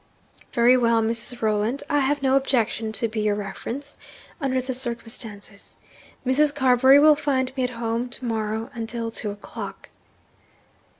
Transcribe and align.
'Very 0.51 0.75
well, 0.75 1.03
Mrs. 1.03 1.43
Rolland, 1.43 1.83
I 1.87 1.99
have 1.99 2.23
no 2.23 2.35
objection 2.35 2.91
to 2.93 3.07
be 3.07 3.19
your 3.19 3.35
reference, 3.35 3.99
under 4.41 4.59
the 4.59 4.73
circumstances. 4.73 5.75
Mrs. 6.25 6.51
Carbury 6.55 6.97
will 6.99 7.13
find 7.15 7.55
me 7.55 7.65
at 7.65 7.69
home 7.77 8.09
to 8.09 8.25
morrow 8.25 8.71
until 8.73 9.11
two 9.11 9.29
o'clock.' 9.29 9.89